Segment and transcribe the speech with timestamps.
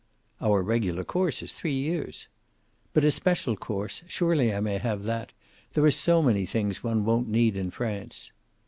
[0.41, 2.27] "Our regular course is three years."
[2.91, 4.01] "But a special course.
[4.07, 5.31] Surely I may have that.
[5.73, 8.31] There are so many things one won't need in France."